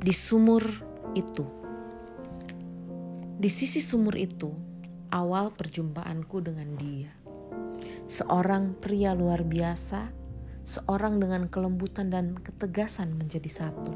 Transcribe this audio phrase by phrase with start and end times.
[0.00, 0.64] di sumur
[1.12, 1.44] itu.
[3.36, 4.48] Di sisi sumur itu,
[5.12, 7.12] awal perjumpaanku dengan dia.
[8.08, 10.08] Seorang pria luar biasa,
[10.64, 13.92] seorang dengan kelembutan dan ketegasan menjadi satu.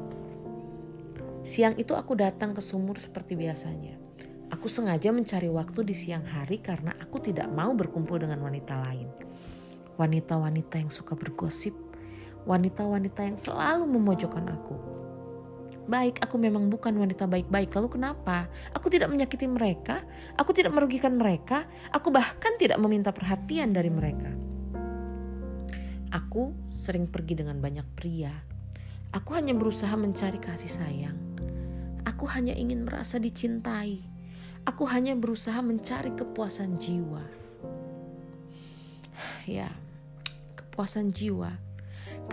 [1.41, 3.97] Siang itu aku datang ke sumur seperti biasanya.
[4.53, 9.09] Aku sengaja mencari waktu di siang hari karena aku tidak mau berkumpul dengan wanita lain.
[9.97, 11.73] Wanita-wanita yang suka bergosip,
[12.45, 15.04] wanita-wanita yang selalu memojokkan aku.
[15.85, 17.69] Baik, aku memang bukan wanita baik-baik.
[17.77, 18.49] Lalu kenapa?
[18.73, 20.01] Aku tidak menyakiti mereka,
[20.33, 24.33] aku tidak merugikan mereka, aku bahkan tidak meminta perhatian dari mereka.
[26.09, 28.33] Aku sering pergi dengan banyak pria.
[29.13, 31.17] Aku hanya berusaha mencari kasih sayang.
[32.07, 34.15] Aku hanya ingin merasa dicintai
[34.65, 37.21] Aku hanya berusaha mencari kepuasan jiwa.
[39.45, 39.69] Ya,
[40.57, 41.53] kepuasan jiwa.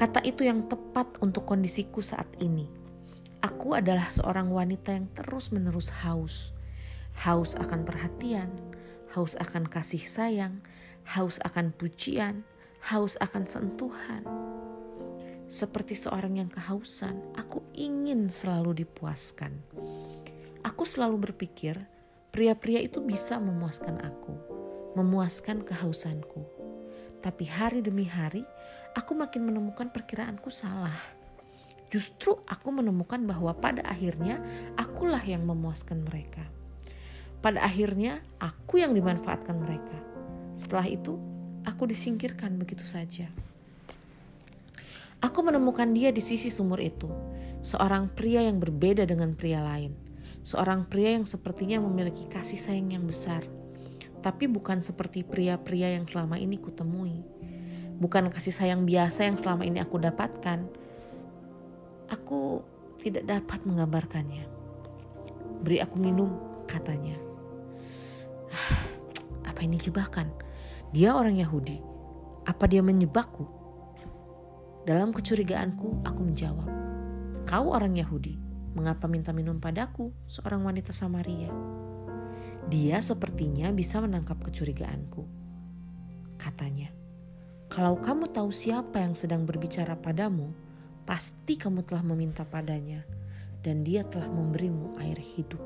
[0.00, 2.64] Kata itu yang tepat untuk kondisiku saat ini.
[3.42, 6.54] Aku adalah seorang wanita yang terus-menerus haus.
[7.26, 8.48] Haus akan perhatian,
[9.12, 10.62] haus akan kasih sayang,
[11.04, 12.46] haus akan pujian,
[12.86, 14.22] haus akan sentuhan.
[15.50, 19.52] Seperti seorang yang kehausan, aku ingin selalu dipuaskan.
[20.62, 21.76] Aku selalu berpikir,
[22.32, 24.32] Pria-pria itu bisa memuaskan aku,
[24.96, 26.40] memuaskan kehausanku.
[27.20, 28.40] Tapi hari demi hari,
[28.96, 30.96] aku makin menemukan perkiraanku salah.
[31.92, 34.40] Justru aku menemukan bahwa pada akhirnya
[34.80, 36.40] akulah yang memuaskan mereka.
[37.44, 40.00] Pada akhirnya aku yang dimanfaatkan mereka.
[40.56, 41.20] Setelah itu,
[41.68, 43.28] aku disingkirkan begitu saja.
[45.20, 47.12] Aku menemukan dia di sisi sumur itu,
[47.60, 53.06] seorang pria yang berbeda dengan pria lain seorang pria yang sepertinya memiliki kasih sayang yang
[53.06, 53.46] besar,
[54.20, 57.22] tapi bukan seperti pria-pria yang selama ini kutemui.
[58.02, 60.66] Bukan kasih sayang biasa yang selama ini aku dapatkan.
[62.12, 62.60] Aku
[63.00, 64.44] tidak dapat menggambarkannya.
[65.64, 66.36] Beri aku minum,
[66.68, 67.16] katanya.
[69.48, 70.28] Apa ini jebakan?
[70.92, 71.80] Dia orang Yahudi.
[72.44, 73.48] Apa dia menyebakku?
[74.84, 76.68] Dalam kecurigaanku, aku menjawab,
[77.46, 81.52] "Kau orang Yahudi, Mengapa minta minum padaku, seorang wanita Samaria?
[82.72, 85.28] Dia sepertinya bisa menangkap kecurigaanku.
[86.40, 86.88] Katanya,
[87.68, 90.56] kalau kamu tahu siapa yang sedang berbicara padamu,
[91.04, 93.02] pasti kamu telah meminta padanya,
[93.62, 95.62] dan dia telah memberimu air hidup.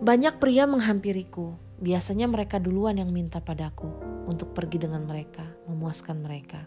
[0.00, 1.54] Banyak pria menghampiriku.
[1.74, 3.90] Biasanya mereka duluan yang minta padaku
[4.30, 6.64] untuk pergi dengan mereka, memuaskan mereka.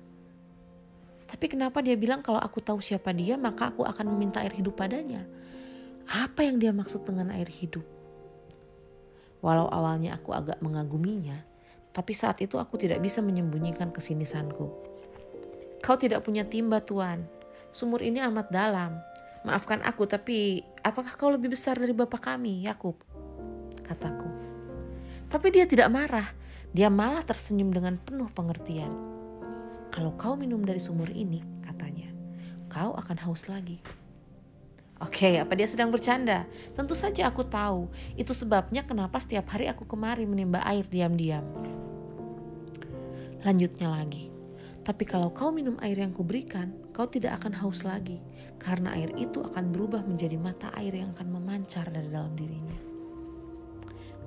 [1.27, 4.79] Tapi kenapa dia bilang kalau aku tahu siapa dia maka aku akan meminta air hidup
[4.79, 5.27] padanya?
[6.07, 7.83] Apa yang dia maksud dengan air hidup?
[9.43, 11.43] Walau awalnya aku agak mengaguminya,
[11.91, 14.71] tapi saat itu aku tidak bisa menyembunyikan kesinisanku.
[15.81, 17.25] Kau tidak punya timba tuan,
[17.69, 18.97] sumur ini amat dalam.
[19.45, 22.97] Maafkan aku tapi apakah kau lebih besar dari bapak kami, Yakub?
[23.85, 24.27] Kataku.
[25.27, 26.27] Tapi dia tidak marah,
[26.73, 28.91] dia malah tersenyum dengan penuh pengertian.
[29.93, 32.11] Kalau kau minum dari sumur ini, katanya,
[32.67, 33.79] kau akan haus lagi.
[34.97, 36.49] Oke, okay, apa dia sedang bercanda?
[36.73, 37.85] Tentu saja aku tahu.
[38.17, 41.45] Itu sebabnya kenapa setiap hari aku kemari menimba air diam-diam.
[43.45, 44.36] Lanjutnya lagi.
[44.87, 48.23] Tapi kalau kau minum air yang kuberikan, kau tidak akan haus lagi.
[48.55, 52.79] Karena air itu akan berubah menjadi mata air yang akan memancar dari dalam dirinya.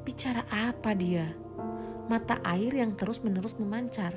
[0.04, 1.32] Bicara apa dia?
[2.12, 4.12] Mata air yang terus-menerus memancar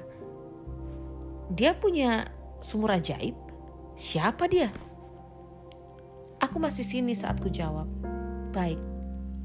[1.54, 2.32] dia punya
[2.64, 3.36] sumur ajaib?
[3.94, 4.74] Siapa dia?
[6.42, 7.86] Aku masih sini saat ku jawab.
[8.56, 8.82] Baik,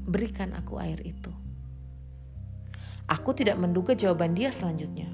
[0.09, 1.29] berikan aku air itu.
[3.05, 5.05] Aku tidak menduga jawaban dia selanjutnya.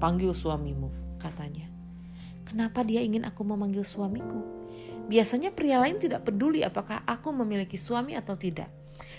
[0.00, 0.88] Panggil suamimu,
[1.20, 1.68] katanya.
[2.48, 4.42] Kenapa dia ingin aku memanggil suamiku?
[5.06, 8.70] Biasanya pria lain tidak peduli apakah aku memiliki suami atau tidak.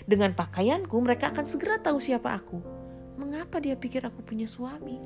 [0.04, 2.58] Dengan pakaianku mereka akan segera tahu siapa aku.
[3.16, 4.98] Mengapa dia pikir aku punya suami?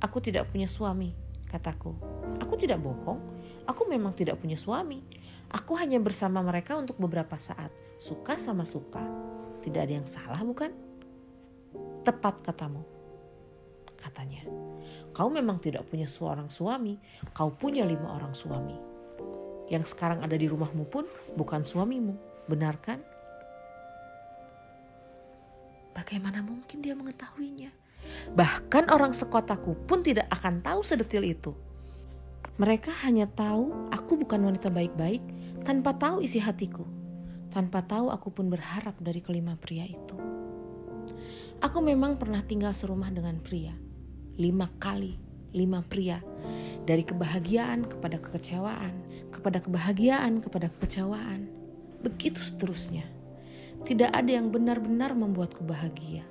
[0.00, 1.12] Aku tidak punya suami,
[1.46, 1.92] kataku.
[2.40, 3.20] Aku tidak bohong,
[3.68, 5.04] aku memang tidak punya suami.
[5.50, 9.02] Aku hanya bersama mereka untuk beberapa saat, suka sama suka.
[9.60, 10.72] Tidak ada yang salah, bukan?
[12.00, 12.80] Tepat katamu,
[14.00, 14.42] katanya.
[15.20, 16.96] Kau memang tidak punya seorang suami,
[17.36, 18.72] kau punya lima orang suami.
[19.68, 21.04] Yang sekarang ada di rumahmu pun
[21.36, 22.16] bukan suamimu,
[22.48, 23.04] benar kan?
[25.92, 27.68] Bagaimana mungkin dia mengetahuinya?
[28.32, 31.52] Bahkan orang sekotaku pun tidak akan tahu sedetil itu.
[32.56, 35.20] Mereka hanya tahu aku bukan wanita baik-baik
[35.68, 36.88] tanpa tahu isi hatiku.
[37.52, 40.16] Tanpa tahu aku pun berharap dari kelima pria itu.
[41.60, 43.89] Aku memang pernah tinggal serumah dengan pria.
[44.40, 45.20] Lima kali,
[45.52, 46.24] lima pria.
[46.88, 51.44] dari kebahagiaan kepada kekecewaan, kepada kebahagiaan kepada kekecewaan.
[52.00, 53.04] Begitu seterusnya.
[53.84, 56.24] Tidak ada yang benar-benar membuatku bahagia.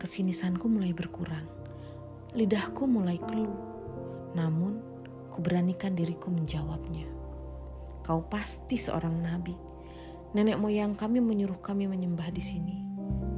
[0.00, 1.44] Kesinisanku mulai berkurang.
[2.32, 3.60] Lidahku mulai keluh.
[4.32, 4.80] Namun,
[5.28, 7.06] kuberanikan diriku menjawabnya.
[8.02, 9.52] Kau pasti seorang nabi.
[10.32, 12.76] Nenek moyang kami menyuruh kami menyembah di sini.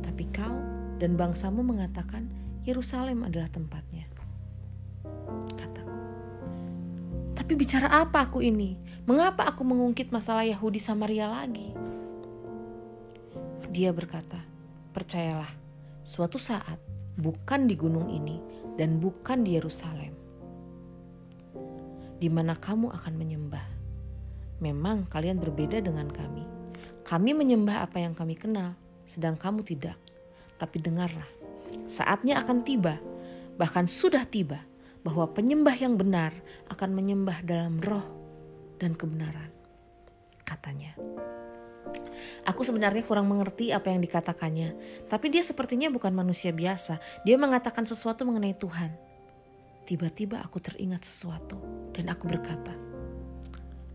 [0.07, 0.55] Tapi kau
[1.03, 2.40] dan bangsamu mengatakan
[2.71, 4.07] Yerusalem adalah tempatnya.
[5.59, 5.95] Kataku.
[7.35, 8.79] Tapi bicara apa aku ini?
[9.11, 11.75] Mengapa aku mengungkit masalah Yahudi Samaria lagi?
[13.71, 14.39] Dia berkata,
[14.95, 15.51] percayalah,
[16.07, 16.79] suatu saat
[17.19, 18.39] bukan di gunung ini
[18.79, 20.15] dan bukan di Yerusalem,
[22.19, 23.67] di mana kamu akan menyembah.
[24.63, 26.45] Memang kalian berbeda dengan kami.
[27.03, 28.77] Kami menyembah apa yang kami kenal,
[29.07, 29.97] sedang kamu tidak.
[30.61, 31.27] Tapi dengarlah,
[31.91, 33.03] saatnya akan tiba,
[33.59, 34.63] bahkan sudah tiba,
[35.03, 36.31] bahwa penyembah yang benar
[36.71, 38.07] akan menyembah dalam roh
[38.79, 39.51] dan kebenaran.
[40.47, 40.95] Katanya.
[42.47, 44.79] Aku sebenarnya kurang mengerti apa yang dikatakannya,
[45.11, 47.03] tapi dia sepertinya bukan manusia biasa.
[47.27, 48.95] Dia mengatakan sesuatu mengenai Tuhan.
[49.85, 51.59] Tiba-tiba aku teringat sesuatu
[51.91, 52.71] dan aku berkata,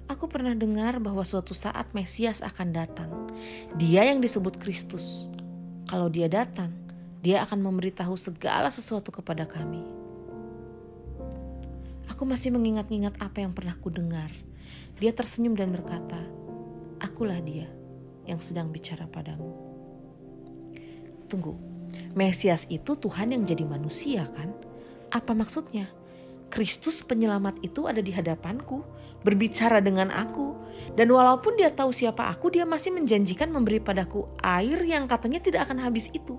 [0.05, 3.09] Aku pernah dengar bahwa suatu saat Mesias akan datang.
[3.73, 5.25] Dia yang disebut Kristus.
[5.89, 6.84] Kalau dia datang,
[7.25, 9.81] dia akan memberitahu segala sesuatu kepada kami.
[12.05, 14.29] Aku masih mengingat-ingat apa yang pernah ku dengar.
[15.01, 16.21] Dia tersenyum dan berkata,
[17.01, 17.65] Akulah dia
[18.29, 19.57] yang sedang bicara padamu.
[21.25, 21.57] Tunggu,
[22.13, 24.53] Mesias itu Tuhan yang jadi manusia kan?
[25.09, 25.89] Apa maksudnya?
[26.53, 28.85] Kristus penyelamat itu ada di hadapanku,
[29.25, 30.53] berbicara dengan aku.
[30.93, 35.67] Dan walaupun dia tahu siapa aku, dia masih menjanjikan memberi padaku air yang katanya tidak
[35.67, 36.37] akan habis itu.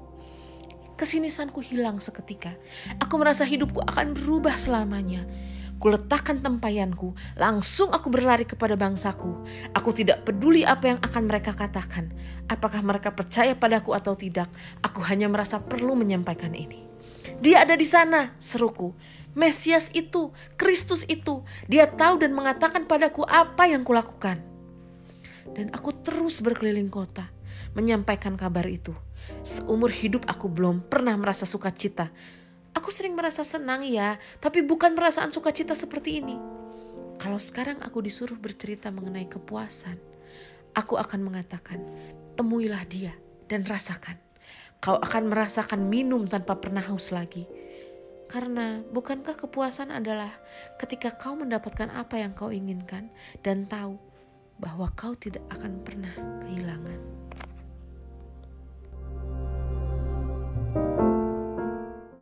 [0.97, 2.57] Kesinisanku hilang seketika.
[2.97, 5.29] Aku merasa hidupku akan berubah selamanya.
[5.77, 9.45] Kuletakkan tempayanku, langsung aku berlari kepada bangsaku.
[9.77, 12.17] Aku tidak peduli apa yang akan mereka katakan.
[12.49, 14.49] Apakah mereka percaya padaku atau tidak,
[14.81, 16.89] aku hanya merasa perlu menyampaikan ini.
[17.45, 18.97] Dia ada di sana, seruku.
[19.37, 24.41] Mesias itu, Kristus itu, dia tahu dan mengatakan padaku apa yang kulakukan.
[25.53, 27.29] Dan aku terus berkeliling kota,
[27.73, 28.95] menyampaikan kabar itu.
[29.43, 32.13] Seumur hidup aku belum pernah merasa sukacita.
[32.77, 36.37] Aku sering merasa senang ya, tapi bukan perasaan sukacita seperti ini.
[37.17, 39.97] Kalau sekarang aku disuruh bercerita mengenai kepuasan,
[40.77, 41.81] aku akan mengatakan,
[42.37, 43.17] temuilah dia
[43.49, 44.21] dan rasakan.
[44.85, 47.49] Kau akan merasakan minum tanpa pernah haus lagi
[48.27, 50.35] karena bukankah kepuasan adalah
[50.83, 53.11] ketika kau mendapatkan apa yang kau inginkan
[53.47, 54.03] dan tahu
[54.59, 56.13] bahwa kau tidak akan pernah
[56.43, 57.26] kehilangan.